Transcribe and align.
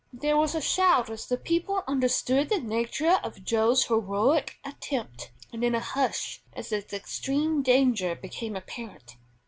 There 0.11 0.35
was 0.35 0.55
a 0.55 0.61
shout 0.61 1.11
as 1.11 1.27
the 1.27 1.37
people 1.37 1.83
understood 1.87 2.49
the 2.49 2.57
nature 2.57 3.19
of 3.23 3.43
Joe's 3.43 3.85
heroic 3.85 4.57
attempt, 4.65 5.29
and 5.53 5.61
then 5.61 5.75
a 5.75 5.79
hush 5.79 6.41
as 6.53 6.71
its 6.71 6.91
extreme 6.91 7.61
danger 7.61 8.15
became 8.15 8.55
apparent. 8.55 9.17